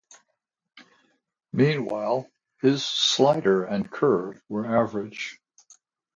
[1.53, 2.27] Meanwhile,
[2.59, 5.39] his slider and curve were average.